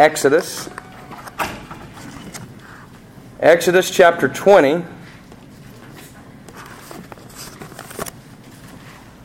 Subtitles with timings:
[0.00, 0.66] Exodus.
[3.38, 4.82] Exodus chapter 20.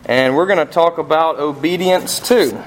[0.03, 2.61] And we're going to talk about obedience too.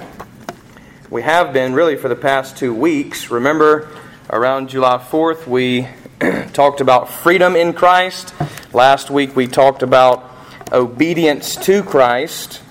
[1.11, 3.31] We have been really for the past two weeks.
[3.31, 3.91] Remember,
[4.31, 5.87] around July 4th, we
[6.55, 8.33] talked about freedom in Christ.
[8.73, 10.35] Last week, we talked about
[10.73, 12.63] obedience to Christ.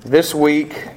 [0.00, 0.88] This week,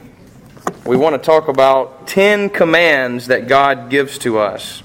[0.92, 4.84] we want to talk about 10 commands that God gives to us.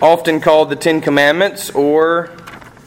[0.00, 2.30] Often called the Ten Commandments or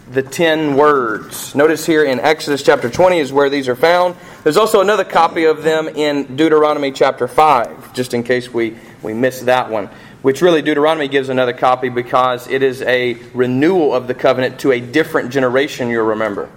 [0.10, 1.54] the ten words.
[1.54, 4.16] Notice here in Exodus chapter 20 is where these are found.
[4.44, 9.14] There's also another copy of them in Deuteronomy chapter 5, just in case we, we
[9.14, 9.88] miss that one,
[10.24, 14.72] which really Deuteronomy gives another copy because it is a renewal of the covenant to
[14.72, 16.50] a different generation, you'll remember.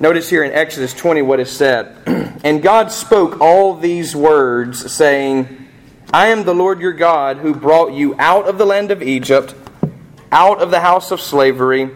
[0.00, 1.96] Notice here in Exodus 20 what is said.
[2.42, 5.68] and God spoke all these words, saying,
[6.12, 9.54] I am the Lord your God who brought you out of the land of Egypt,
[10.32, 11.90] out of the house of slavery.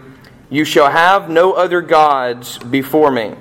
[0.49, 3.35] You shall have no other gods before me.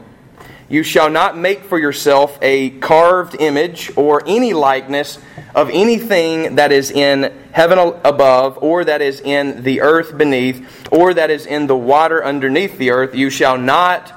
[0.69, 5.19] You shall not make for yourself a carved image or any likeness
[5.53, 11.13] of anything that is in heaven above, or that is in the earth beneath, or
[11.13, 13.13] that is in the water underneath the earth.
[13.13, 14.16] You shall not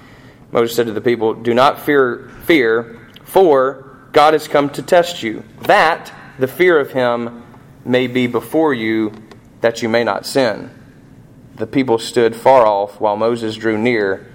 [0.51, 5.23] Moses said to the people, Do not fear, fear, for God has come to test
[5.23, 7.43] you, that the fear of him
[7.85, 9.13] may be before you,
[9.61, 10.69] that you may not sin.
[11.55, 14.29] The people stood far off while Moses drew near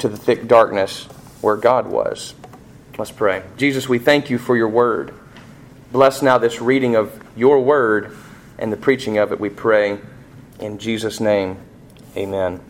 [0.00, 1.04] to the thick darkness
[1.40, 2.34] where God was.
[2.98, 3.42] Let's pray.
[3.56, 5.14] Jesus, we thank you for your word.
[5.92, 8.16] Bless now this reading of your word
[8.58, 9.98] and the preaching of it, we pray.
[10.60, 11.58] In Jesus' name,
[12.16, 12.60] amen.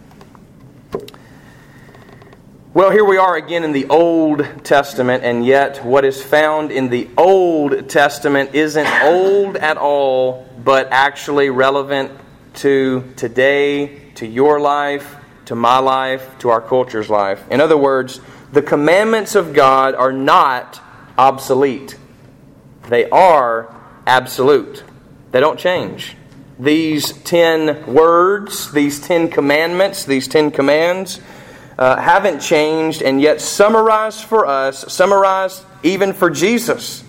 [2.75, 6.88] Well, here we are again in the Old Testament, and yet what is found in
[6.88, 12.12] the Old Testament isn't old at all, but actually relevant
[12.55, 17.44] to today, to your life, to my life, to our culture's life.
[17.50, 18.22] In other words,
[18.53, 20.81] the commandments of God are not
[21.19, 21.99] obsolete,
[22.89, 24.83] they are absolute,
[25.31, 26.16] they don't change.
[26.59, 31.21] These ten words, these ten commandments, these ten commands,
[31.83, 37.03] uh, haven't changed and yet summarized for us, summarized even for Jesus,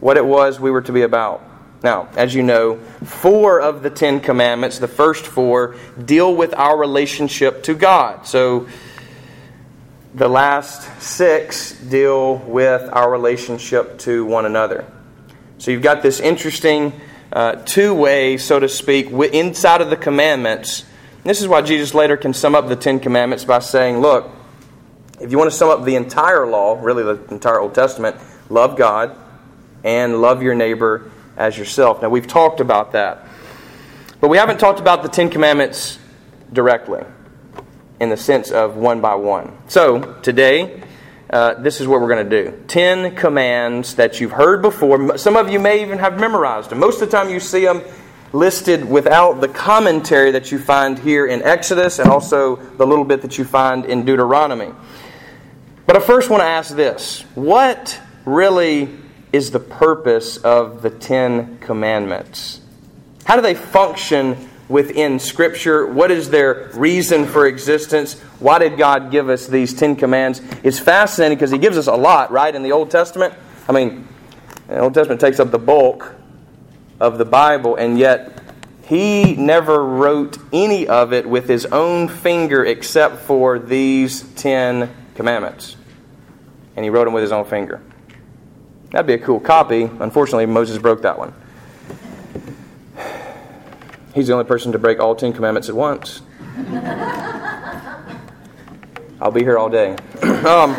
[0.00, 1.44] what it was we were to be about.
[1.84, 6.76] Now, as you know, four of the Ten Commandments, the first four, deal with our
[6.76, 8.26] relationship to God.
[8.26, 8.66] So
[10.12, 14.92] the last six deal with our relationship to one another.
[15.58, 17.00] So you've got this interesting
[17.32, 20.84] uh, two way, so to speak, inside of the commandments
[21.24, 24.30] this is why Jesus later can sum up the Ten Commandments by saying, Look,
[25.20, 28.16] if you want to sum up the entire law, really the entire Old Testament,
[28.48, 29.16] love God
[29.84, 32.02] and love your neighbor as yourself.
[32.02, 33.26] Now, we've talked about that.
[34.20, 35.98] But we haven't talked about the Ten Commandments
[36.52, 37.04] directly
[38.00, 39.56] in the sense of one by one.
[39.68, 40.82] So, today,
[41.30, 45.16] uh, this is what we're going to do 10 commands that you've heard before.
[45.16, 46.78] Some of you may even have memorized them.
[46.80, 47.82] Most of the time, you see them
[48.32, 53.22] listed without the commentary that you find here in Exodus and also the little bit
[53.22, 54.72] that you find in Deuteronomy.
[55.86, 58.88] But I first want to ask this What really
[59.32, 62.60] is the purpose of the Ten Commandments?
[63.24, 65.86] How do they function within Scripture?
[65.86, 68.20] What is their reason for existence?
[68.38, 70.40] Why did God give us these Ten Commands?
[70.62, 73.34] It's fascinating because He gives us a lot, right, in the Old Testament.
[73.68, 74.06] I mean,
[74.68, 76.14] the Old Testament takes up the bulk
[77.00, 78.40] of the Bible, and yet
[78.84, 85.76] He never wrote any of it with His own finger except for these Ten Commandments.
[86.76, 87.80] And He wrote them with His own finger.
[88.90, 89.82] That'd be a cool copy.
[89.82, 91.32] Unfortunately, Moses broke that one.
[94.14, 96.22] He's the only person to break all Ten Commandments at once.
[99.20, 99.96] I'll be here all day.
[100.22, 100.74] um,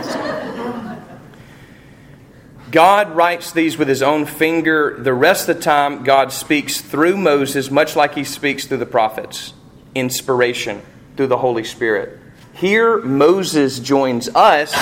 [2.71, 4.97] God writes these with his own finger.
[4.97, 8.85] The rest of the time, God speaks through Moses, much like he speaks through the
[8.85, 9.53] prophets.
[9.93, 10.81] Inspiration
[11.17, 12.17] through the Holy Spirit.
[12.53, 14.73] Here, Moses joins us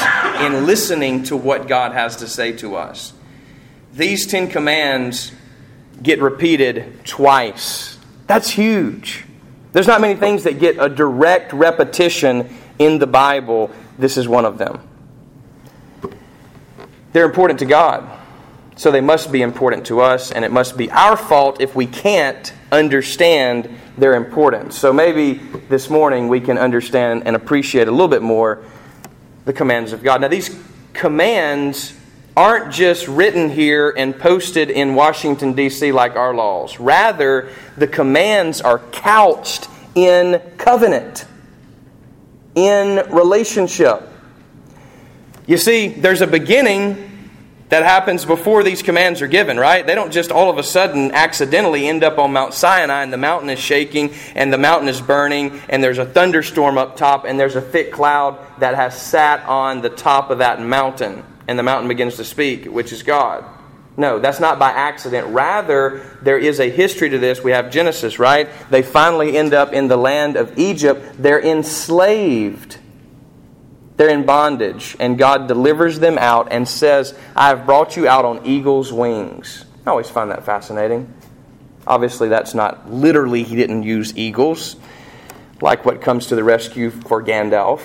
[0.42, 3.14] in listening to what God has to say to us.
[3.94, 5.32] These Ten Commands
[6.02, 8.00] get repeated twice
[8.30, 9.26] that's huge.
[9.74, 13.72] There's not many things that get a direct repetition in the Bible.
[13.98, 14.88] This is one of them.
[17.12, 18.08] They're important to God,
[18.76, 21.88] so they must be important to us, and it must be our fault if we
[21.88, 24.78] can't understand their importance.
[24.78, 25.34] So maybe
[25.70, 28.64] this morning we can understand and appreciate a little bit more
[29.46, 30.22] the commands of God.
[30.22, 30.58] Now, these
[30.94, 31.94] commands
[32.38, 36.80] aren't just written here and posted in Washington, D.C., like our laws.
[36.80, 41.26] Rather, the commands are couched in covenant,
[42.56, 44.09] in relationship.
[45.50, 47.10] You see, there's a beginning
[47.70, 49.84] that happens before these commands are given, right?
[49.84, 53.18] They don't just all of a sudden accidentally end up on Mount Sinai and the
[53.18, 57.40] mountain is shaking and the mountain is burning and there's a thunderstorm up top and
[57.40, 61.64] there's a thick cloud that has sat on the top of that mountain and the
[61.64, 63.44] mountain begins to speak, which is God.
[63.98, 65.30] No, that's not by accident.
[65.30, 67.44] Rather, there is a history to this.
[67.44, 68.50] We have Genesis, right?
[68.70, 71.16] They finally end up in the land of Egypt.
[71.18, 72.79] They're enslaved.
[74.00, 74.96] They're in bondage.
[74.98, 79.66] And God delivers them out and says, I have brought you out on eagle's wings.
[79.86, 81.14] I always find that fascinating.
[81.86, 84.78] Obviously, that's not literally, he didn't use eagles,
[85.60, 87.82] like what comes to the rescue for Gandalf.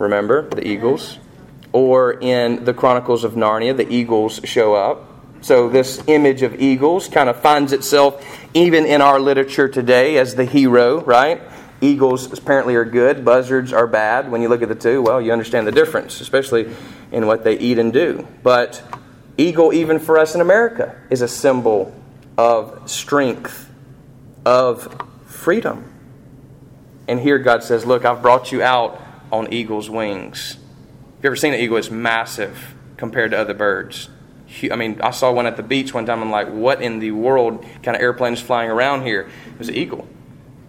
[0.00, 1.20] Remember, the eagles
[1.72, 5.08] or in the Chronicles of Narnia, the eagles show up.
[5.40, 10.34] So, this image of eagles kind of finds itself even in our literature today as
[10.34, 11.40] the hero, right?
[11.82, 14.30] Eagles apparently are good, buzzards are bad.
[14.30, 16.74] When you look at the two, well, you understand the difference, especially
[17.10, 18.26] in what they eat and do.
[18.42, 18.82] But
[19.36, 21.94] eagle, even for us in America, is a symbol
[22.38, 23.70] of strength,
[24.46, 25.92] of freedom.
[27.06, 30.56] And here God says, Look, I've brought you out on eagle's wings
[31.22, 31.76] you ever seen an eagle?
[31.76, 34.08] It's massive compared to other birds.
[34.70, 36.20] I mean, I saw one at the beach one time.
[36.20, 39.30] I'm like, what in the world kind of airplane is flying around here?
[39.46, 40.08] It was an eagle.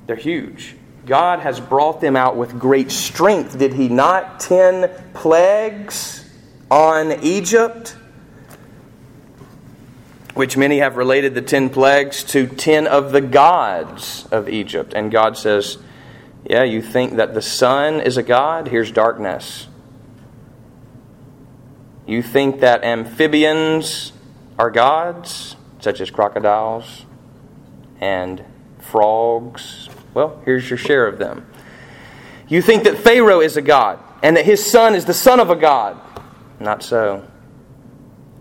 [0.05, 0.75] They're huge.
[1.05, 3.57] God has brought them out with great strength.
[3.57, 4.39] Did He not?
[4.39, 6.29] Ten plagues
[6.71, 7.95] on Egypt,
[10.33, 14.93] which many have related the ten plagues to ten of the gods of Egypt.
[14.93, 15.77] And God says,
[16.49, 18.69] Yeah, you think that the sun is a god?
[18.69, 19.67] Here's darkness.
[22.07, 24.13] You think that amphibians
[24.57, 27.05] are gods, such as crocodiles
[27.99, 28.43] and
[28.79, 29.89] frogs?
[30.13, 31.45] Well, here's your share of them.
[32.47, 35.49] You think that Pharaoh is a god and that his son is the son of
[35.49, 35.99] a god.
[36.59, 37.27] Not so.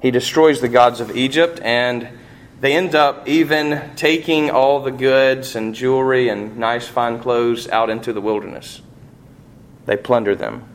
[0.01, 2.09] He destroys the gods of Egypt and
[2.61, 7.91] they end up even taking all the goods and jewelry and nice fine clothes out
[7.91, 8.83] into the wilderness.
[9.87, 10.69] They plunder them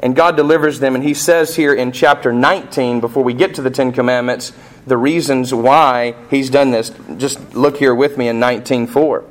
[0.00, 0.94] and God delivers them.
[0.94, 4.52] And he says here in chapter 19, before we get to the Ten Commandments,
[4.86, 6.92] the reasons why he's done this.
[7.16, 9.24] Just look here with me in 19.4.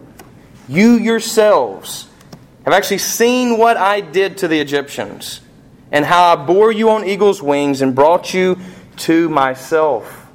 [0.67, 2.07] You yourselves
[2.65, 5.39] have actually seen what I did to the Egyptians,
[5.91, 8.57] and how I bore you on eagle's wings and brought you
[8.97, 10.27] to myself.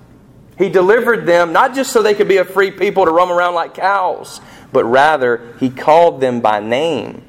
[0.56, 3.54] He delivered them not just so they could be a free people to roam around
[3.54, 4.40] like cows,
[4.72, 7.22] but rather, He called them by name.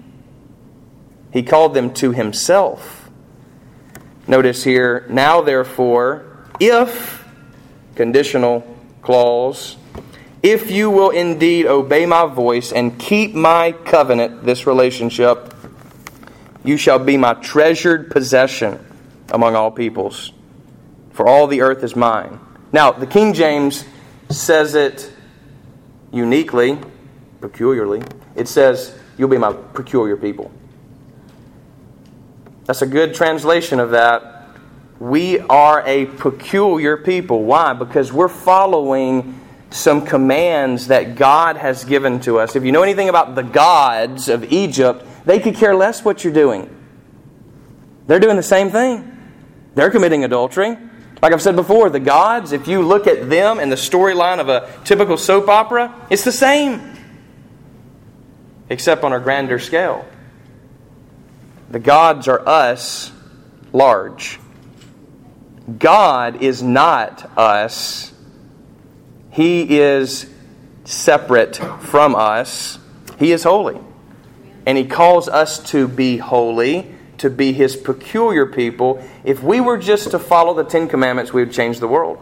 [1.34, 3.10] He called them to himself.
[4.28, 7.26] Notice here, now therefore, if,
[7.96, 8.66] conditional
[9.02, 9.76] clause,
[10.44, 15.56] If you will indeed obey my voice and keep my covenant, this relationship,
[16.66, 18.86] you shall be my treasured possession
[19.32, 20.34] among all peoples,
[21.12, 22.42] for all the earth is mine.
[22.74, 23.86] Now, the King James
[24.30, 25.10] says it
[26.12, 26.78] uniquely,
[27.40, 28.04] peculiarly.
[28.36, 30.52] It says, You'll be my peculiar people.
[32.66, 34.50] That's a good translation of that.
[35.00, 37.44] We are a peculiar people.
[37.44, 37.74] Why?
[37.74, 39.40] Because we're following
[39.74, 42.56] some commands that God has given to us.
[42.56, 46.34] If you know anything about the gods of Egypt, they could care less what you're
[46.34, 46.70] doing.
[48.06, 49.10] They're doing the same thing.
[49.76, 50.78] They're committing adultery.
[51.22, 54.50] Like I've said before, the gods, if you look at them and the storyline of
[54.50, 56.98] a typical soap opera, it's the same,
[58.70, 60.06] except on a grander scale.
[61.72, 63.12] The gods are us
[63.72, 64.40] large.
[65.80, 68.13] God is not us,
[69.34, 70.32] He is
[70.86, 72.80] separate from us.
[73.20, 73.80] He is holy.
[74.66, 79.02] And He calls us to be holy to be his peculiar people.
[79.24, 82.18] If we were just to follow the Ten Commandments, we would change the world.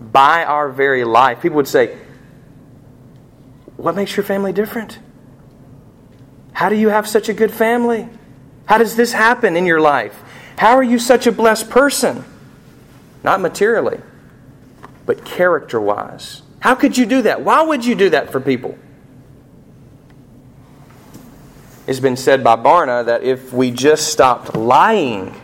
[0.00, 1.40] By our very life.
[1.40, 1.96] People would say,
[3.76, 4.98] What makes your family different?
[6.52, 8.08] How do you have such a good family?
[8.66, 10.20] How does this happen in your life?
[10.58, 12.24] How are you such a blessed person?
[13.22, 14.00] Not materially,
[15.06, 16.42] but character wise.
[16.60, 17.42] How could you do that?
[17.42, 18.78] Why would you do that for people?
[21.86, 25.38] It's been said by Barna that if we just stopped lying,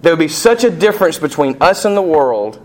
[0.00, 2.64] there would be such a difference between us and the world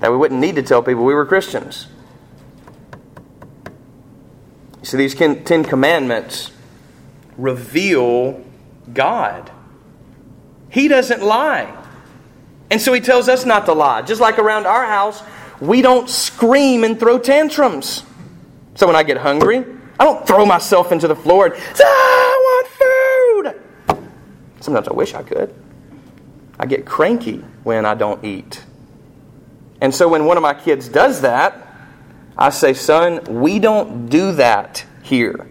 [0.00, 1.86] that we wouldn't need to tell people we were Christians.
[4.82, 6.50] See, these Ten Commandments
[7.36, 8.42] reveal
[8.92, 9.50] God.
[10.70, 11.81] He doesn't lie.
[12.72, 14.00] And so he tells us not to lie.
[14.00, 15.22] Just like around our house,
[15.60, 18.02] we don't scream and throw tantrums.
[18.76, 19.58] So when I get hungry,
[20.00, 22.62] I don't throw myself into the floor and say, I
[23.44, 23.56] want
[23.90, 24.02] food.
[24.60, 25.54] Sometimes I wish I could.
[26.58, 28.64] I get cranky when I don't eat.
[29.82, 31.54] And so when one of my kids does that,
[32.38, 35.46] I say, son, we don't do that here.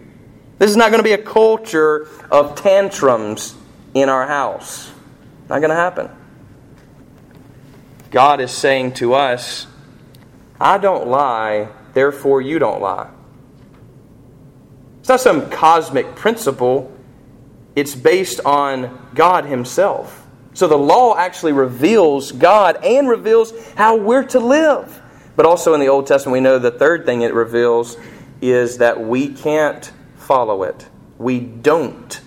[0.58, 3.54] This is not going to be a culture of tantrums
[3.94, 4.90] in our house.
[5.48, 6.10] Not going to happen.
[8.12, 9.66] God is saying to us,
[10.60, 13.10] I don't lie, therefore you don't lie.
[15.00, 16.96] It's not some cosmic principle,
[17.74, 20.26] it's based on God Himself.
[20.54, 25.00] So the law actually reveals God and reveals how we're to live.
[25.34, 27.96] But also in the Old Testament, we know the third thing it reveals
[28.42, 30.86] is that we can't follow it.
[31.16, 32.20] We don't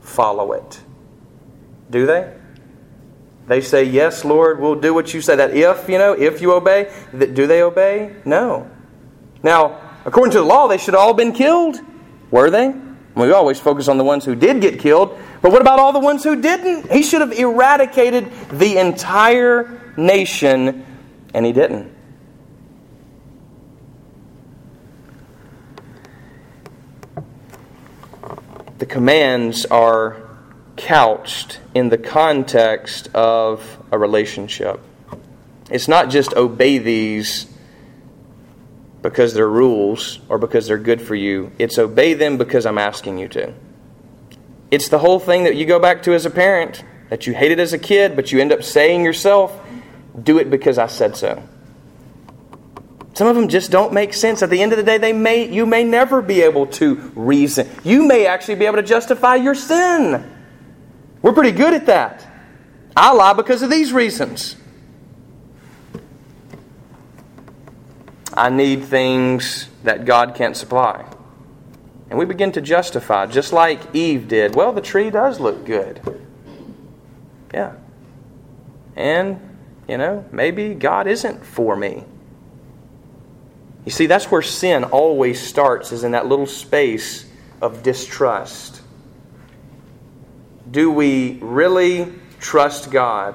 [0.00, 0.80] follow it.
[1.90, 2.32] Do they?
[3.46, 5.36] They say, Yes, Lord, we'll do what you say.
[5.36, 8.16] That if, you know, if you obey, do they obey?
[8.24, 8.70] No.
[9.42, 11.80] Now, according to the law, they should have all been killed.
[12.30, 12.74] Were they?
[13.14, 16.00] We always focus on the ones who did get killed, but what about all the
[16.00, 16.92] ones who didn't?
[16.92, 20.84] He should have eradicated the entire nation,
[21.32, 21.94] and he didn't.
[28.78, 30.25] The commands are
[30.76, 34.80] couched in the context of a relationship.
[35.70, 37.46] It's not just obey these
[39.02, 41.52] because they're rules or because they're good for you.
[41.58, 43.54] It's obey them because I'm asking you to.
[44.70, 47.60] It's the whole thing that you go back to as a parent that you hated
[47.60, 49.58] as a kid, but you end up saying yourself,
[50.20, 51.42] do it because I said so.
[53.14, 54.42] Some of them just don't make sense.
[54.42, 57.70] At the end of the day, they may, you may never be able to reason.
[57.82, 60.35] You may actually be able to justify your sin.
[61.22, 62.26] We're pretty good at that.
[62.96, 64.56] I lie because of these reasons.
[68.32, 71.04] I need things that God can't supply.
[72.10, 74.54] And we begin to justify, just like Eve did.
[74.54, 76.00] Well, the tree does look good.
[77.52, 77.74] Yeah.
[78.94, 79.40] And,
[79.88, 82.04] you know, maybe God isn't for me.
[83.84, 87.24] You see, that's where sin always starts, is in that little space
[87.60, 88.75] of distrust.
[90.70, 93.34] Do we really trust God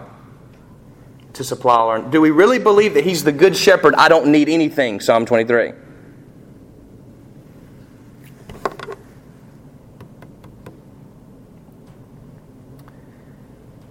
[1.33, 2.01] to supply our.
[2.01, 3.95] Do we really believe that He's the good shepherd?
[3.95, 5.73] I don't need anything, Psalm 23.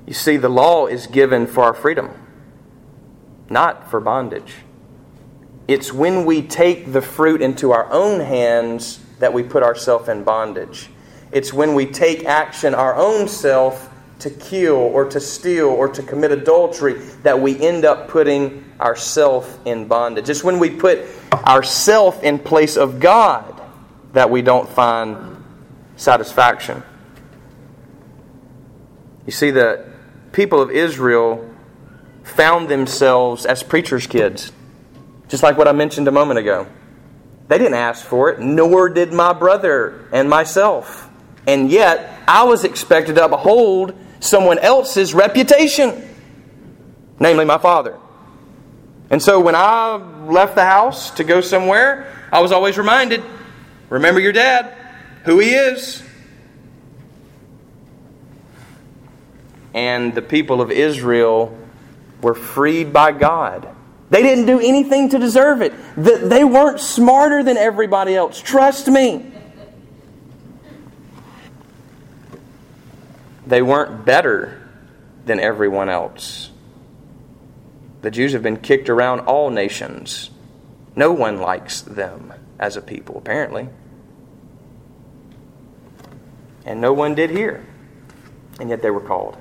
[0.06, 2.10] You see, the law is given for our freedom,
[3.48, 4.54] not for bondage.
[5.68, 10.24] It's when we take the fruit into our own hands that we put ourselves in
[10.24, 10.88] bondage.
[11.32, 13.88] It's when we take action our own self
[14.20, 19.58] to kill or to steal or to commit adultery that we end up putting ourself
[19.64, 20.28] in bondage.
[20.28, 21.00] It's when we put
[21.32, 23.60] ourself in place of God
[24.12, 25.42] that we don't find
[25.96, 26.82] satisfaction.
[29.26, 29.92] You see, the
[30.32, 31.48] people of Israel
[32.24, 34.52] found themselves as preacher's kids,
[35.28, 36.66] just like what I mentioned a moment ago.
[37.48, 41.09] They didn't ask for it, nor did my brother and myself.
[41.46, 46.08] And yet, I was expected to uphold someone else's reputation,
[47.18, 47.98] namely my father.
[49.10, 53.24] And so when I left the house to go somewhere, I was always reminded
[53.88, 54.72] remember your dad,
[55.24, 56.02] who he is.
[59.74, 61.56] And the people of Israel
[62.22, 63.68] were freed by God.
[64.10, 65.72] They didn't do anything to deserve it.
[65.96, 68.40] They weren't smarter than everybody else.
[68.40, 69.29] Trust me.
[73.50, 74.62] They weren't better
[75.26, 76.50] than everyone else.
[78.00, 80.30] The Jews have been kicked around all nations.
[80.94, 83.68] No one likes them as a people, apparently.
[86.64, 87.66] And no one did here.
[88.60, 89.36] And yet they were called.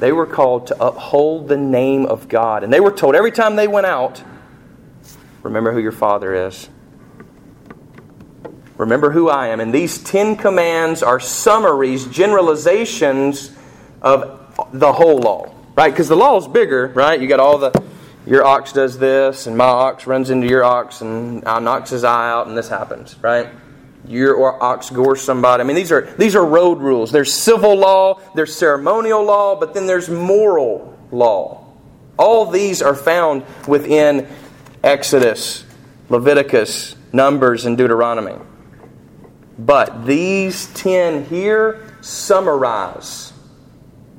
[0.00, 2.64] They were called to uphold the name of God.
[2.64, 4.20] And they were told every time they went out,
[5.44, 6.68] remember who your father is.
[8.76, 9.60] Remember who I am.
[9.60, 13.52] And these Ten Commands are summaries, generalizations
[14.02, 14.40] of
[14.72, 15.90] the whole law, right?
[15.90, 17.20] Because the law is bigger, right?
[17.20, 17.82] You got all the,
[18.26, 22.30] your ox does this, and my ox runs into your ox, and knocks his eye
[22.30, 23.48] out, and this happens, right?
[24.06, 25.62] Your ox gores somebody.
[25.62, 27.10] I mean, these are these are road rules.
[27.10, 31.66] There's civil law, there's ceremonial law, but then there's moral law.
[32.18, 34.28] All these are found within
[34.82, 35.64] Exodus,
[36.10, 38.34] Leviticus, Numbers, and Deuteronomy.
[39.58, 43.32] But these 10 here summarize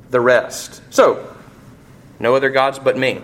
[0.10, 0.82] the rest.
[0.92, 1.36] So,
[2.20, 3.22] no other gods but me.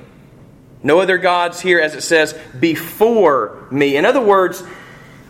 [0.83, 3.95] No other gods here, as it says, before me.
[3.95, 4.63] In other words,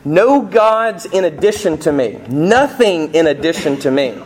[0.04, 2.20] no gods in addition to me.
[2.28, 4.22] Nothing in addition to me.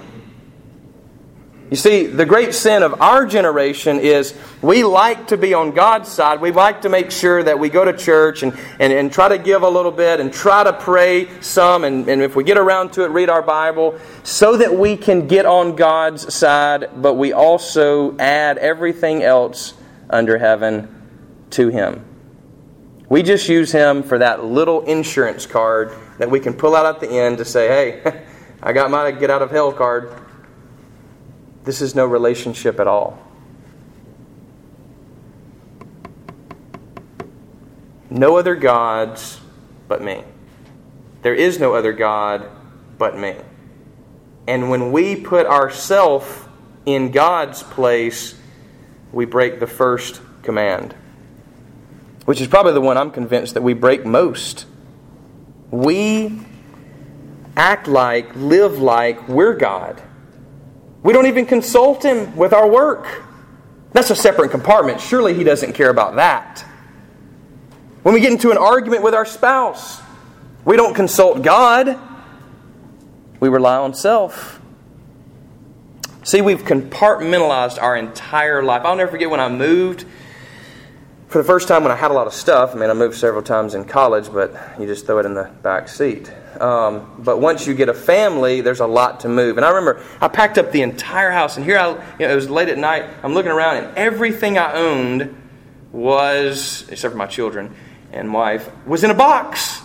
[1.75, 6.09] You see, the great sin of our generation is we like to be on God's
[6.09, 6.39] side.
[6.39, 9.37] We like to make sure that we go to church and, and, and try to
[9.37, 12.93] give a little bit and try to pray some, and, and if we get around
[12.93, 17.33] to it, read our Bible, so that we can get on God's side, but we
[17.33, 19.73] also add everything else
[20.09, 20.87] under heaven
[21.49, 22.05] to Him.
[23.09, 27.01] We just use Him for that little insurance card that we can pull out at
[27.01, 28.23] the end to say, hey,
[28.63, 30.24] I got my get out of hell card.
[31.65, 33.19] This is no relationship at all.
[38.09, 39.41] No other gods
[39.87, 40.23] but me.
[41.23, 42.47] There is no other God
[42.97, 43.35] but me.
[44.47, 46.27] And when we put ourselves
[46.85, 48.35] in God's place,
[49.11, 50.93] we break the first command,
[52.25, 54.67] which is probably the one I'm convinced that we break most.
[55.71, 56.41] We
[57.57, 60.01] act like, live like we're God.
[61.05, 63.21] We don't even consult him with our work.
[63.93, 64.99] That's a separate compartment.
[64.99, 66.61] Surely he doesn't care about that.
[68.01, 70.01] When we get into an argument with our spouse,
[70.65, 71.99] we don't consult God.
[73.39, 74.59] We rely on self.
[76.23, 78.81] See, we've compartmentalized our entire life.
[78.83, 80.07] I'll never forget when I moved
[81.27, 82.73] for the first time when I had a lot of stuff.
[82.73, 85.51] I mean, I moved several times in college, but you just throw it in the
[85.61, 86.31] back seat.
[86.61, 89.57] Um, but once you get a family, there's a lot to move.
[89.57, 92.35] And I remember I packed up the entire house, and here I, you know, it
[92.35, 93.09] was late at night.
[93.23, 95.41] I'm looking around, and everything I owned
[95.91, 97.75] was, except for my children
[98.11, 99.81] and wife, was in a box.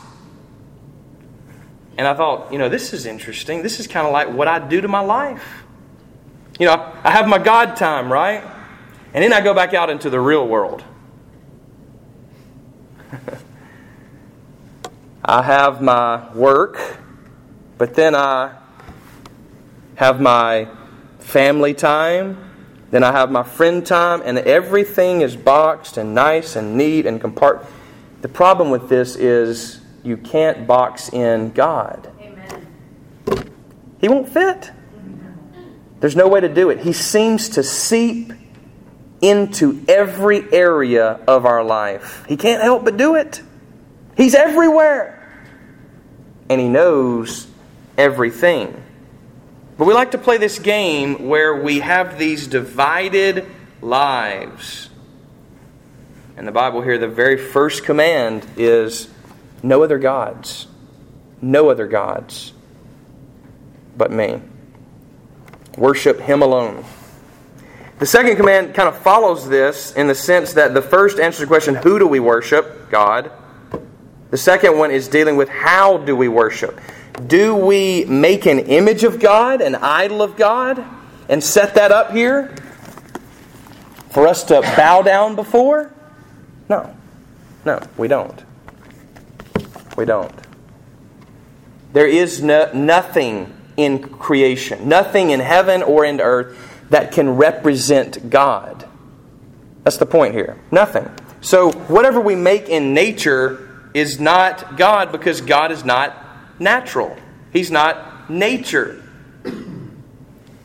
[1.98, 3.62] And I thought, you know, this is interesting.
[3.62, 5.64] This is kind of like what I do to my life.
[6.59, 8.42] You know, I have my God time, right?
[9.12, 10.85] And then I go back out into the real world.
[15.30, 16.96] I have my work,
[17.78, 18.56] but then I
[19.94, 20.66] have my
[21.20, 22.36] family time,
[22.90, 27.22] then I have my friend time, and everything is boxed and nice and neat and
[27.22, 27.64] compart.
[28.22, 32.10] The problem with this is you can't box in God.
[32.20, 33.54] Amen.
[34.00, 34.72] He won't fit.
[36.00, 36.80] There's no way to do it.
[36.80, 38.32] He seems to seep
[39.20, 42.24] into every area of our life.
[42.26, 43.40] He can't help but do it.
[44.16, 45.18] He's everywhere.
[46.50, 47.46] And He knows
[47.96, 48.82] everything.
[49.78, 53.46] But we like to play this game where we have these divided
[53.80, 54.90] lives.
[56.36, 59.08] And the Bible here, the very first command is
[59.62, 60.66] no other gods.
[61.40, 62.52] No other gods
[64.00, 64.40] but me.
[65.76, 66.84] Worship Him alone.
[67.98, 71.46] The second command kind of follows this in the sense that the first answers the
[71.46, 72.90] question, Who do we worship?
[72.90, 73.30] God.
[74.30, 76.80] The second one is dealing with how do we worship?
[77.26, 80.84] Do we make an image of God, an idol of God,
[81.28, 82.54] and set that up here
[84.10, 85.92] for us to bow down before?
[86.68, 86.94] No.
[87.64, 88.42] No, we don't.
[89.96, 90.32] We don't.
[91.92, 96.56] There is no, nothing in creation, nothing in heaven or in earth
[96.90, 98.86] that can represent God.
[99.84, 100.58] That's the point here.
[100.70, 101.10] Nothing.
[101.40, 106.16] So, whatever we make in nature is not God because God is not
[106.61, 107.16] natural.
[107.53, 109.03] He's not nature.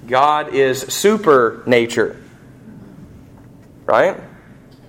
[0.08, 2.22] God is super nature.
[3.86, 4.20] Right?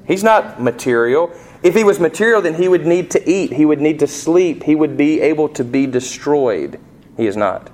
[0.06, 1.32] He's not material.
[1.62, 4.62] If he was material, then he would need to eat, he would need to sleep,
[4.62, 6.78] he would be able to be destroyed.
[7.16, 7.68] He is not.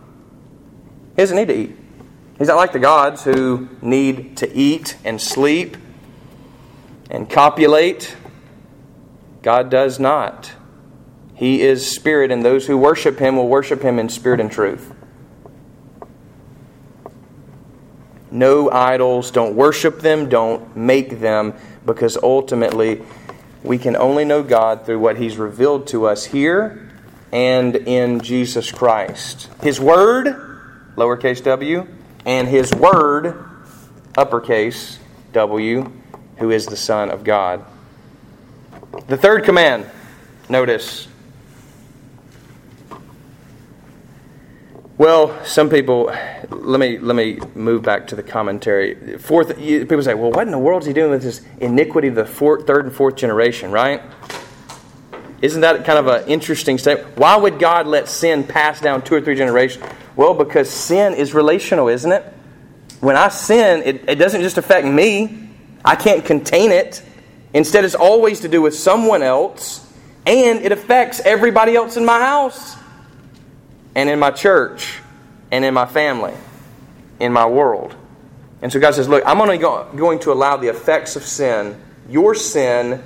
[1.16, 1.76] He doesn't need to eat.
[2.38, 5.76] He's not like the gods who need to eat and sleep
[7.10, 8.16] and copulate.
[9.42, 10.52] God does not.
[11.34, 14.94] He is spirit, and those who worship him will worship him in spirit and truth.
[18.30, 23.02] No idols, don't worship them, don't make them, because ultimately
[23.62, 26.90] we can only know God through what He's revealed to us here
[27.30, 29.48] and in Jesus Christ.
[29.62, 30.26] His Word,
[30.96, 31.86] lowercase w,
[32.24, 33.44] and His Word,
[34.16, 34.98] uppercase
[35.32, 35.92] w,
[36.38, 37.64] who is the Son of God.
[39.08, 39.86] The third command,
[40.48, 41.08] notice.
[44.98, 46.14] Well, some people.
[46.50, 49.16] Let me let me move back to the commentary.
[49.18, 52.14] Fourth, people say, "Well, what in the world is he doing with this iniquity of
[52.14, 54.02] the third and fourth generation?" Right?
[55.40, 57.16] Isn't that kind of an interesting statement?
[57.16, 59.84] Why would God let sin pass down two or three generations?
[60.14, 62.22] Well, because sin is relational, isn't it?
[63.00, 65.48] When I sin, it, it doesn't just affect me.
[65.84, 67.02] I can't contain it.
[67.54, 69.86] Instead, it's always to do with someone else,
[70.26, 72.76] and it affects everybody else in my house,
[73.94, 75.00] and in my church,
[75.50, 76.34] and in my family,
[77.20, 77.94] in my world.
[78.62, 82.34] And so God says, Look, I'm only going to allow the effects of sin, your
[82.34, 83.02] sin,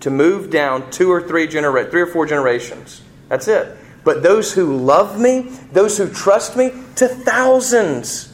[0.00, 3.02] to move down two or three genera- three or four generations.
[3.28, 3.76] That's it.
[4.04, 5.42] But those who love me,
[5.72, 8.32] those who trust me, to thousands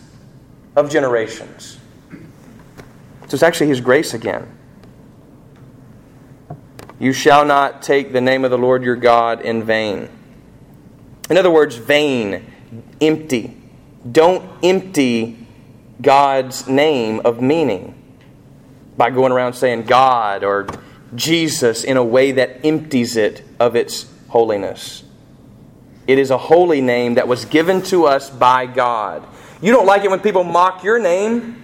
[0.74, 1.78] of generations.
[2.10, 4.57] So it's actually His grace again.
[6.98, 10.08] You shall not take the name of the Lord your God in vain.
[11.30, 12.44] In other words, vain,
[13.00, 13.56] empty.
[14.10, 15.46] Don't empty
[16.00, 17.94] God's name of meaning
[18.96, 20.66] by going around saying God or
[21.14, 25.04] Jesus in a way that empties it of its holiness.
[26.06, 29.26] It is a holy name that was given to us by God.
[29.60, 31.62] You don't like it when people mock your name,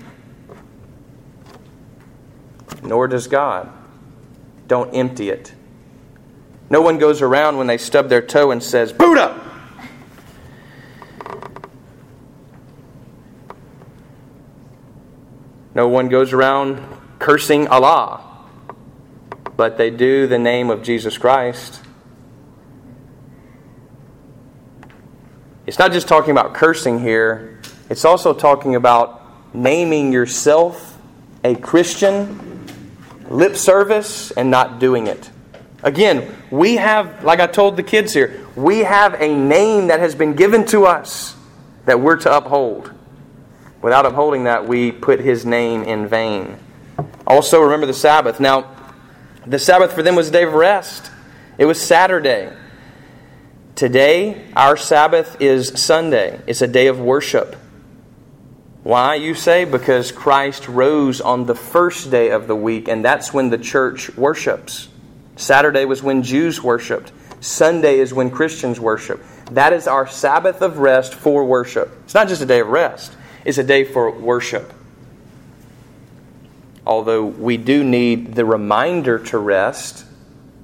[2.82, 3.72] nor does God.
[4.66, 5.53] Don't empty it.
[6.70, 9.40] No one goes around when they stub their toe and says, Buddha!
[15.74, 16.83] No one goes around
[17.18, 18.22] cursing Allah,
[19.57, 21.81] but they do the name of Jesus Christ.
[25.66, 29.22] It's not just talking about cursing here, it's also talking about
[29.55, 30.98] naming yourself
[31.42, 32.53] a Christian,
[33.34, 35.30] lip service, and not doing it.
[35.82, 40.14] Again, we have, like I told the kids here, we have a name that has
[40.14, 41.36] been given to us
[41.84, 42.92] that we're to uphold.
[43.82, 46.56] Without upholding that, we put his name in vain.
[47.26, 48.40] Also, remember the Sabbath.
[48.40, 48.74] Now,
[49.46, 51.10] the Sabbath for them was a day of rest,
[51.58, 52.50] it was Saturday.
[53.74, 56.40] Today, our Sabbath is Sunday.
[56.46, 57.56] It's a day of worship.
[58.84, 59.64] Why, you say?
[59.64, 64.14] Because Christ rose on the first day of the week, and that's when the church
[64.14, 64.88] worships.
[65.36, 67.10] Saturday was when Jews worshiped.
[67.40, 69.24] Sunday is when Christians worship.
[69.52, 71.90] That is our Sabbath of rest for worship.
[72.04, 73.16] It's not just a day of rest,
[73.46, 74.70] it's a day for worship.
[76.86, 80.04] Although we do need the reminder to rest,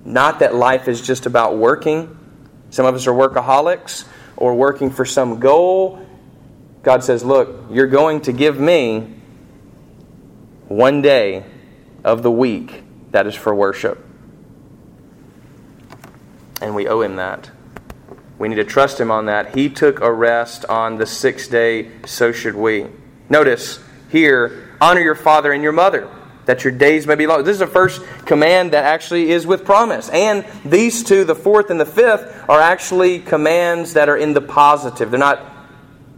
[0.05, 2.19] not that life is just about working.
[2.69, 4.05] Some of us are workaholics
[4.37, 6.07] or working for some goal.
[6.83, 9.17] God says, Look, you're going to give me
[10.69, 11.45] one day
[12.05, 14.05] of the week that is for worship.
[16.61, 17.51] And we owe Him that.
[18.39, 19.55] We need to trust Him on that.
[19.55, 22.87] He took a rest on the sixth day, so should we.
[23.29, 26.09] Notice here, honor your father and your mother,
[26.47, 27.45] that your days may be long.
[27.45, 30.09] This is the first command that actually is with promise.
[30.09, 34.41] And these two, the fourth and the fifth, are actually commands that are in the
[34.41, 35.11] positive.
[35.11, 35.45] They're not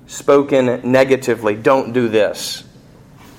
[0.06, 1.54] spoken negatively.
[1.54, 2.64] Don't do this.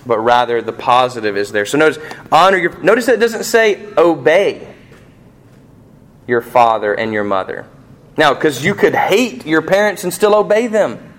[0.06, 1.66] But rather the positive is there.
[1.66, 1.98] So notice
[2.32, 4.74] honor your notice that it doesn't say obey
[6.28, 7.68] your father and your mother.
[8.18, 11.14] Now, because you could hate your parents and still obey them.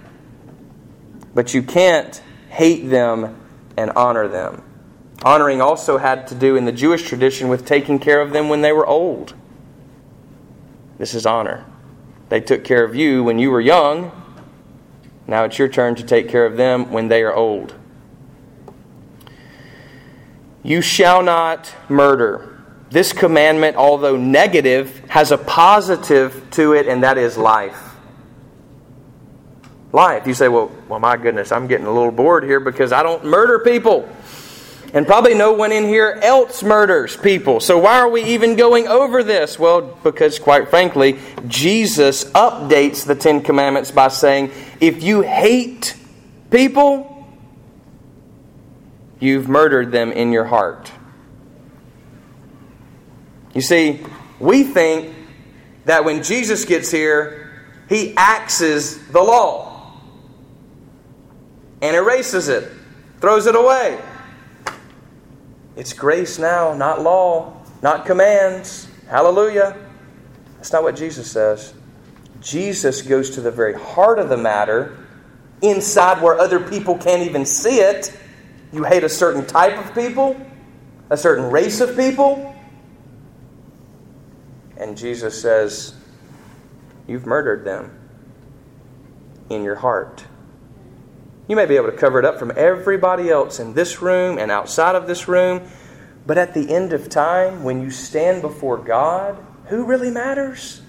[1.34, 3.40] But you can't hate them
[3.76, 4.62] and honor them.
[5.24, 8.60] Honoring also had to do in the Jewish tradition with taking care of them when
[8.60, 9.34] they were old.
[10.98, 11.64] This is honor.
[12.28, 14.12] They took care of you when you were young.
[15.26, 17.74] Now it's your turn to take care of them when they are old.
[20.62, 22.50] You shall not murder.
[22.90, 27.96] This commandment, although negative, has a positive to it, and that is life.
[29.92, 30.26] Life.
[30.26, 33.24] You say, well, well, my goodness, I'm getting a little bored here because I don't
[33.24, 34.08] murder people.
[34.94, 37.58] And probably no one in here else murders people.
[37.58, 39.58] So why are we even going over this?
[39.58, 45.96] Well, because quite frankly, Jesus updates the Ten Commandments by saying, if you hate
[46.50, 47.26] people,
[49.20, 50.90] you've murdered them in your heart.
[53.54, 54.00] You see,
[54.40, 55.14] we think
[55.84, 57.52] that when Jesus gets here,
[57.88, 59.92] he axes the law
[61.80, 62.70] and erases it,
[63.20, 64.00] throws it away.
[65.76, 68.88] It's grace now, not law, not commands.
[69.08, 69.76] Hallelujah.
[70.56, 71.74] That's not what Jesus says.
[72.40, 74.98] Jesus goes to the very heart of the matter,
[75.62, 78.16] inside where other people can't even see it.
[78.72, 80.36] You hate a certain type of people,
[81.10, 82.54] a certain race of people.
[84.76, 85.94] And Jesus says,
[87.06, 87.96] You've murdered them
[89.50, 90.24] in your heart.
[91.48, 94.50] You may be able to cover it up from everybody else in this room and
[94.50, 95.68] outside of this room,
[96.26, 100.80] but at the end of time, when you stand before God, who really matters?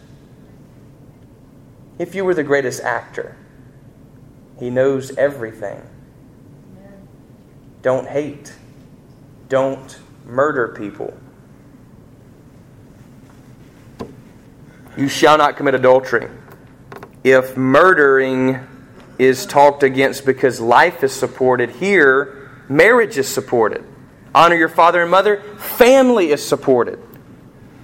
[1.98, 3.36] If you were the greatest actor,
[4.60, 5.82] He knows everything.
[7.82, 8.54] Don't hate.
[9.50, 11.16] Don't murder people.
[14.98, 16.30] You shall not commit adultery.
[17.24, 18.60] If murdering
[19.18, 21.70] is talked against because life is supported.
[21.72, 23.84] Here, marriage is supported.
[24.34, 27.00] Honor your father and mother, family is supported.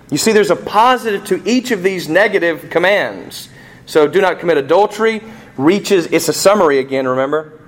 [0.10, 3.47] You see, there's a positive to each of these negative commands.
[3.86, 5.22] So, do not commit adultery
[5.58, 7.60] reaches, it's a summary again, remember?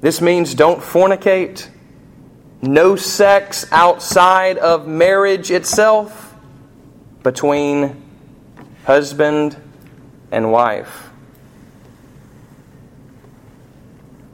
[0.00, 1.68] This means don't fornicate,
[2.62, 6.34] no sex outside of marriage itself
[7.22, 8.02] between
[8.84, 9.56] husband
[10.30, 11.10] and wife.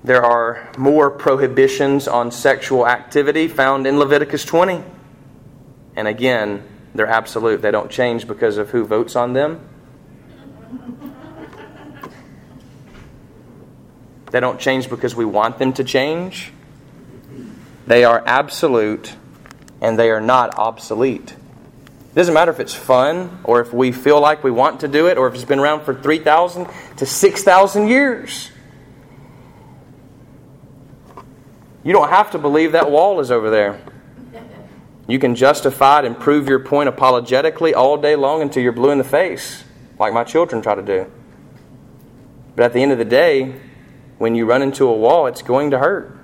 [0.05, 4.85] There are more prohibitions on sexual activity found in Leviticus 20.
[5.97, 6.63] And again,
[6.95, 7.61] they're absolute.
[7.61, 9.69] They don't change because of who votes on them.
[14.37, 16.53] They don't change because we want them to change.
[17.87, 19.15] They are absolute
[19.81, 21.31] and they are not obsolete.
[21.31, 25.07] It doesn't matter if it's fun or if we feel like we want to do
[25.07, 26.69] it or if it's been around for 3,000
[26.99, 28.51] to 6,000 years.
[31.83, 33.81] You don't have to believe that wall is over there.
[35.09, 38.91] You can justify it and prove your point apologetically all day long until you're blue
[38.91, 39.65] in the face,
[39.99, 41.11] like my children try to do.
[42.55, 43.63] But at the end of the day,
[44.19, 46.17] when you run into a wall, it's going to hurt.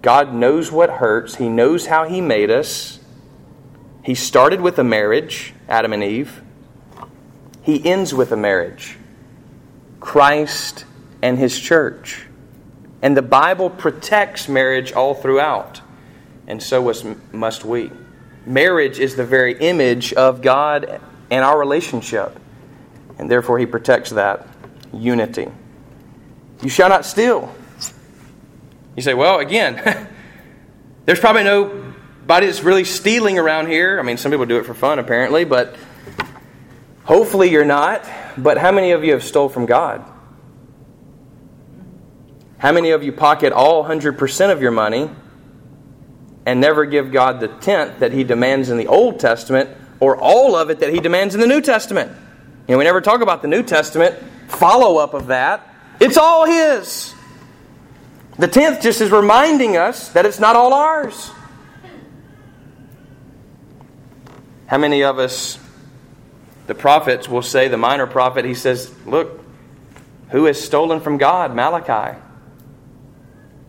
[0.00, 2.98] God knows what hurts, He knows how He made us.
[4.02, 6.42] He started with a marriage, Adam and Eve.
[7.62, 8.96] He ends with a marriage,
[10.00, 10.84] Christ
[11.22, 12.26] and His church.
[13.00, 15.80] And the Bible protects marriage all throughout,
[16.46, 16.92] and so
[17.32, 17.90] must we.
[18.44, 22.36] Marriage is the very image of God and our relationship,
[23.18, 24.48] and therefore He protects that
[24.92, 25.48] unity.
[26.62, 27.54] You shall not steal.
[28.96, 30.08] You say, well, again,
[31.04, 33.98] there's probably nobody that's really stealing around here.
[33.98, 35.76] I mean, some people do it for fun, apparently, but
[37.04, 38.08] hopefully you're not.
[38.36, 40.08] But how many of you have stole from God?
[42.58, 45.10] How many of you pocket all 100% of your money
[46.46, 50.54] and never give God the tenth that He demands in the Old Testament or all
[50.54, 52.12] of it that He demands in the New Testament?
[52.68, 55.71] And we never talk about the New Testament follow up of that.
[56.02, 57.14] It's all His.
[58.36, 61.30] The tenth just is reminding us that it's not all ours.
[64.66, 65.60] How many of us,
[66.66, 69.44] the prophets will say, the minor prophet, he says, Look,
[70.30, 71.54] who has stolen from God?
[71.54, 72.18] Malachi.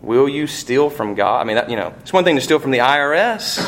[0.01, 1.41] Will you steal from God?
[1.41, 3.61] I mean, you know, it's one thing to steal from the IRS.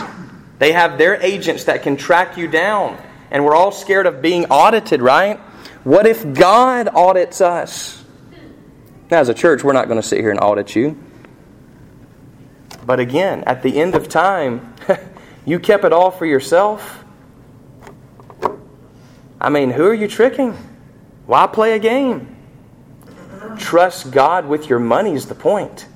[0.57, 2.99] They have their agents that can track you down.
[3.29, 5.39] And we're all scared of being audited, right?
[5.83, 8.03] What if God audits us?
[9.15, 11.01] Now, as a church, we're not going to sit here and audit you.
[12.85, 14.75] But again, at the end of time,
[15.45, 17.05] you kept it all for yourself.
[19.39, 20.51] I mean, who are you tricking?
[21.27, 22.35] Why play a game?
[23.57, 25.87] Trust God with your money is the point.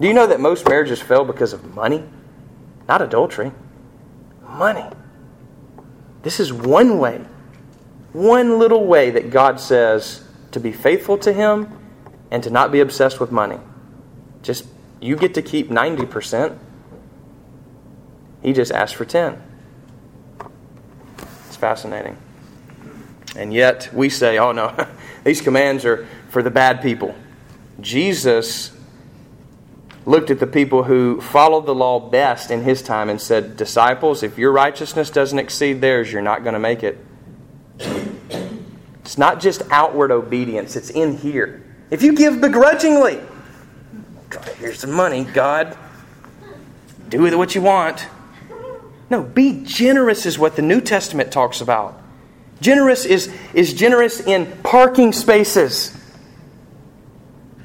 [0.00, 2.04] Do you know that most marriages fail because of money?
[2.86, 3.50] Not adultery.
[4.50, 4.86] Money.
[6.22, 7.24] This is one way,
[8.12, 11.77] one little way that God says to be faithful to Him
[12.30, 13.58] and to not be obsessed with money.
[14.42, 14.66] Just,
[15.00, 16.58] you get to keep 90%.
[18.42, 19.42] He just asked for 10.
[21.46, 22.16] It's fascinating.
[23.36, 24.86] And yet we say, oh no,
[25.24, 27.14] these commands are for the bad people.
[27.80, 28.76] Jesus
[30.06, 34.22] looked at the people who followed the law best in his time and said, Disciples,
[34.22, 36.98] if your righteousness doesn't exceed theirs, you're not going to make it.
[39.00, 41.62] It's not just outward obedience, it's in here.
[41.90, 43.20] If you give begrudgingly,
[44.56, 45.76] here's some money, God,
[47.08, 48.06] do with it what you want.
[49.10, 52.00] No, be generous is what the New Testament talks about.
[52.60, 55.96] Generous is, is generous in parking spaces.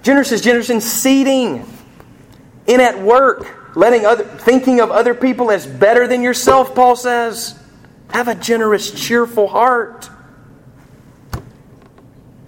[0.03, 1.65] Generous is generous in seating,
[2.67, 7.59] in at work, letting other, thinking of other people as better than yourself, Paul says.
[8.09, 10.09] Have a generous, cheerful heart.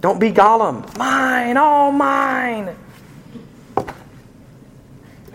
[0.00, 0.96] Don't be Gollum.
[0.96, 2.76] Mine, all mine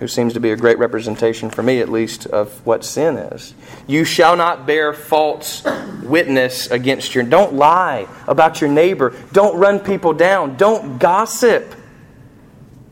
[0.01, 3.53] who seems to be a great representation for me at least of what sin is.
[3.85, 5.63] You shall not bear false
[6.01, 9.15] witness against your don't lie about your neighbor.
[9.31, 10.57] Don't run people down.
[10.57, 11.75] Don't gossip.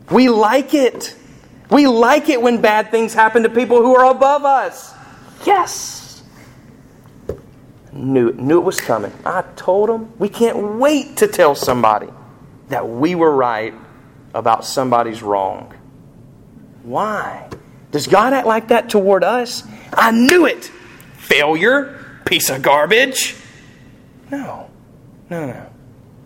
[0.08, 1.16] We like it.
[1.68, 4.94] We like it when bad things happen to people who are above us.
[5.44, 5.99] Yes.
[7.92, 9.12] Knew knew it was coming.
[9.26, 12.08] I told them we can't wait to tell somebody
[12.68, 13.74] that we were right
[14.32, 15.74] about somebody's wrong.
[16.82, 17.48] Why?
[17.90, 19.64] Does God act like that toward us?
[19.92, 20.70] I knew it!
[21.16, 23.36] Failure, piece of garbage.
[24.30, 24.70] No,
[25.28, 25.66] no, no.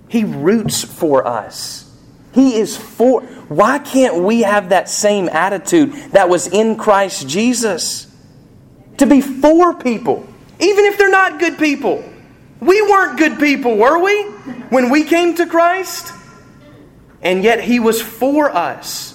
[0.09, 1.91] He roots for us.
[2.33, 3.23] He is for.
[3.23, 8.07] Why can't we have that same attitude that was in Christ Jesus?
[8.99, 10.27] To be for people,
[10.61, 12.05] even if they're not good people.
[12.61, 14.23] We weren't good people, were we?
[14.71, 16.13] When we came to Christ?
[17.23, 19.15] And yet He was for us.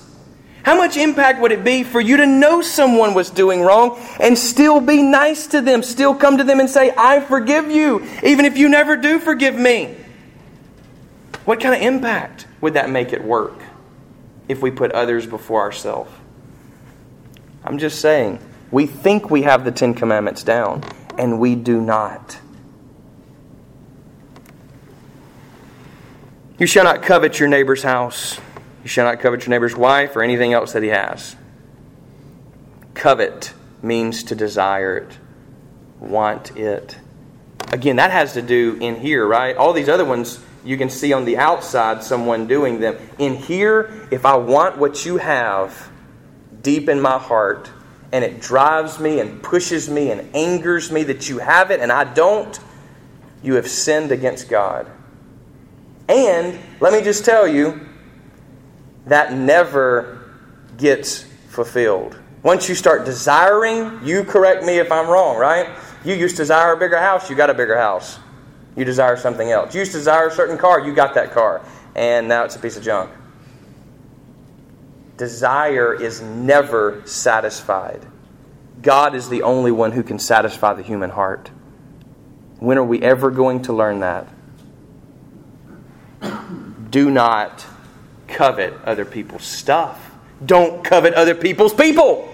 [0.63, 4.37] How much impact would it be for you to know someone was doing wrong and
[4.37, 8.45] still be nice to them, still come to them and say, I forgive you, even
[8.45, 9.95] if you never do forgive me?
[11.45, 13.59] What kind of impact would that make it work
[14.47, 16.11] if we put others before ourselves?
[17.63, 20.83] I'm just saying, we think we have the Ten Commandments down,
[21.19, 22.39] and we do not.
[26.57, 28.39] You shall not covet your neighbor's house.
[28.83, 31.35] You shall not covet your neighbor's wife or anything else that he has.
[32.93, 33.53] Covet
[33.83, 35.17] means to desire it,
[35.99, 36.97] want it.
[37.71, 39.55] Again, that has to do in here, right?
[39.55, 42.97] All these other ones you can see on the outside someone doing them.
[43.17, 45.89] In here, if I want what you have
[46.61, 47.69] deep in my heart,
[48.11, 51.91] and it drives me and pushes me and angers me that you have it and
[51.91, 52.59] I don't,
[53.43, 54.87] you have sinned against God.
[56.07, 57.87] And let me just tell you,
[59.05, 60.31] that never
[60.77, 62.17] gets fulfilled.
[62.43, 65.77] Once you start desiring, you correct me if I'm wrong, right?
[66.05, 68.19] You used to desire a bigger house, you got a bigger house.
[68.75, 69.73] You desire something else.
[69.73, 71.61] You used to desire a certain car, you got that car.
[71.95, 73.11] And now it's a piece of junk.
[75.19, 78.05] Desire is never satisfied.
[78.81, 81.51] God is the only one who can satisfy the human heart.
[82.59, 84.29] When are we ever going to learn that?
[86.89, 87.65] Do not
[88.29, 90.09] covet other people's stuff.
[90.45, 92.33] Don't covet other people's people.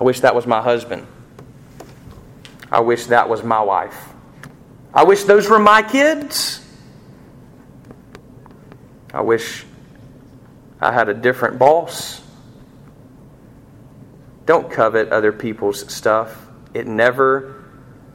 [0.00, 1.04] I wish that was my husband.
[2.70, 4.08] I wish that was my wife.
[4.94, 6.64] I wish those were my kids.
[9.12, 9.64] I wish
[10.80, 12.22] I had a different boss.
[14.44, 16.46] Don't covet other people's stuff.
[16.74, 17.64] It never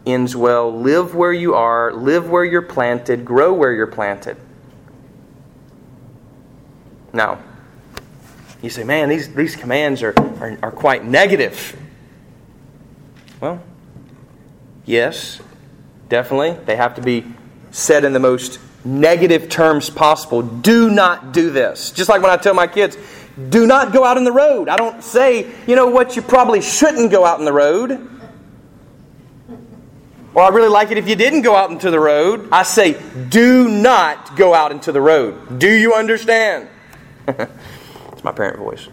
[0.05, 0.71] ends well.
[0.71, 4.37] Live where you are, live where you're planted, grow where you're planted.
[7.13, 7.39] Now,
[8.61, 11.77] you say, man, these, these commands are, are, are quite negative.
[13.41, 13.61] Well,
[14.85, 15.41] yes,
[16.09, 16.63] definitely.
[16.65, 17.25] They have to be
[17.71, 20.41] said in the most negative terms possible.
[20.41, 21.91] Do not do this.
[21.91, 22.97] Just like when I tell my kids,
[23.49, 24.69] do not go out in the road.
[24.69, 28.09] I don't say, you know what, you probably shouldn't go out in the road.
[30.33, 32.49] Or I really like it if you didn't go out into the road.
[32.51, 35.59] I say, do not go out into the road.
[35.59, 36.69] Do you understand?
[37.27, 38.87] it's my parent voice.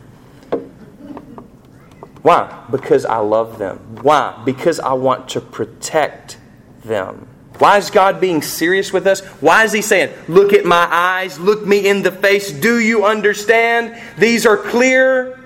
[2.22, 2.64] Why?
[2.70, 3.78] Because I love them.
[4.02, 4.40] Why?
[4.44, 6.38] Because I want to protect
[6.84, 7.28] them.
[7.58, 9.20] Why is God being serious with us?
[9.40, 13.04] Why is He saying, Look at my eyes, look me in the face, do you
[13.04, 14.00] understand?
[14.16, 15.38] These are clear.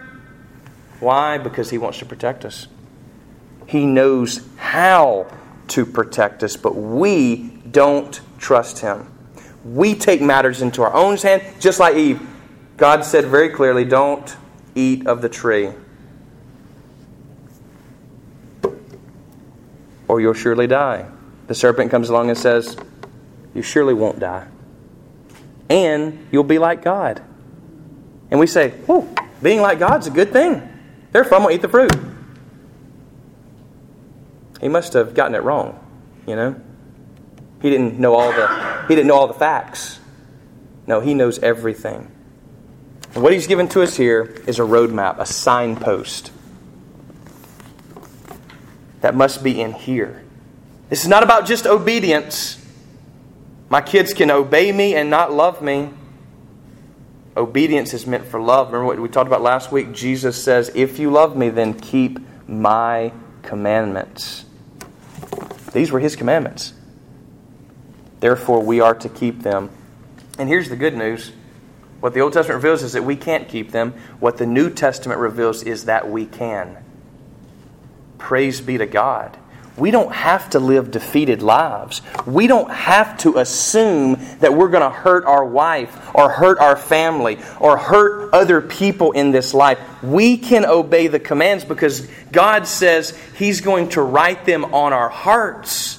[1.00, 1.38] Why?
[1.38, 2.68] Because He wants to protect us.
[3.66, 5.26] He knows how
[5.68, 9.08] to protect us, but we don't trust Him.
[9.64, 12.20] We take matters into our own hand, just like Eve.
[12.76, 14.36] God said very clearly, Don't
[14.74, 15.70] eat of the tree,
[20.08, 21.06] or you'll surely die.
[21.47, 22.76] The serpent comes along and says,
[23.55, 24.47] You surely won't die.
[25.68, 27.22] And you'll be like God.
[28.30, 29.12] And we say, Oh,
[29.43, 30.68] being like God's a good thing.
[31.12, 31.93] Therefore, I'm going to eat the fruit.
[34.61, 35.78] He must have gotten it wrong,
[36.26, 36.61] you know?
[37.61, 40.01] He didn't know all the he didn't know all the facts.
[40.86, 42.11] No, he knows everything.
[43.14, 46.32] And what he's given to us here is a roadmap, a signpost
[49.01, 50.21] that must be in here.
[50.93, 52.62] This is not about just obedience.
[53.70, 55.88] My kids can obey me and not love me.
[57.34, 58.66] Obedience is meant for love.
[58.66, 59.95] Remember what we talked about last week?
[59.95, 64.45] Jesus says, If you love me, then keep my commandments.
[65.72, 66.74] These were his commandments.
[68.20, 69.70] Therefore, we are to keep them.
[70.38, 71.32] And here's the good news
[72.01, 73.95] what the Old Testament reveals is that we can't keep them.
[74.20, 76.76] What the New Testament reveals is that we can.
[78.18, 79.38] Praise be to God.
[79.76, 82.02] We don't have to live defeated lives.
[82.26, 86.76] We don't have to assume that we're going to hurt our wife or hurt our
[86.76, 89.78] family or hurt other people in this life.
[90.02, 95.08] We can obey the commands because God says He's going to write them on our
[95.08, 95.98] hearts.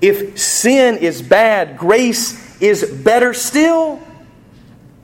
[0.00, 4.00] If sin is bad, grace is better still.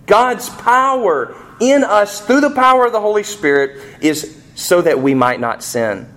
[0.06, 5.14] God's power in us through the power of the Holy Spirit is so that we
[5.14, 6.08] might not sin.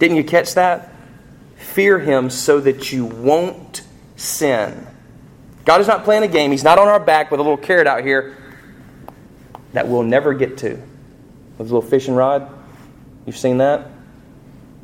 [0.00, 0.90] Didn't you catch that?
[1.56, 3.82] Fear him so that you won't
[4.16, 4.86] sin.
[5.64, 6.50] God is not playing a game.
[6.50, 8.36] He's not on our back with a little carrot out here
[9.74, 10.70] that we'll never get to.
[10.70, 12.50] With a little fishing rod.
[13.26, 13.88] You've seen that?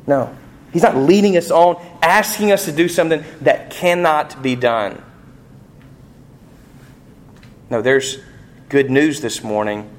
[0.05, 0.33] No.
[0.71, 5.01] He's not leading us on, asking us to do something that cannot be done.
[7.71, 8.19] No, there's
[8.69, 9.89] good news this morning,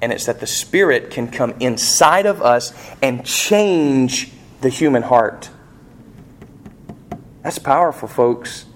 [0.00, 2.72] and it's that the Spirit can come inside of us
[3.02, 4.30] and change
[4.60, 5.50] the human heart.
[7.42, 8.66] That's powerful, folks.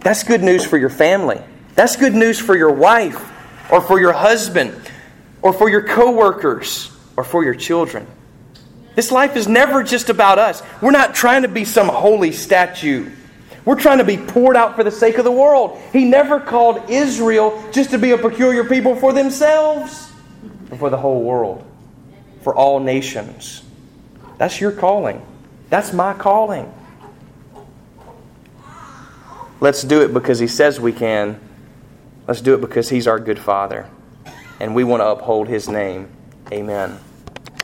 [0.00, 1.40] That's good news for your family.
[1.74, 3.32] That's good news for your wife
[3.70, 4.90] or for your husband
[5.42, 8.06] or for your coworkers or for your children.
[8.94, 10.62] This life is never just about us.
[10.80, 13.10] We're not trying to be some holy statue.
[13.64, 15.80] We're trying to be poured out for the sake of the world.
[15.92, 20.10] He never called Israel just to be a peculiar people for themselves,
[20.68, 21.64] but for the whole world,
[22.42, 23.62] for all nations.
[24.38, 25.24] That's your calling.
[25.68, 26.72] That's my calling.
[29.60, 31.40] Let's do it because He says we can.
[32.26, 33.88] Let's do it because He's our good Father.
[34.60, 36.08] And we want to uphold His name.
[36.52, 36.98] Amen.